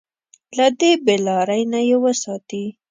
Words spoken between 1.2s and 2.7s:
لارۍ نه يې وساتي.